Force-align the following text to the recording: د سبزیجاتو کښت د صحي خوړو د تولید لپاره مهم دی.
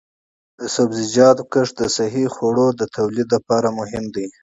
د 0.59 0.61
سبزیجاتو 0.75 1.43
کښت 1.53 1.73
د 1.79 1.83
صحي 1.97 2.25
خوړو 2.33 2.67
د 2.79 2.81
تولید 2.95 3.27
لپاره 3.35 3.67
مهم 3.79 4.05
دی. 4.15 4.27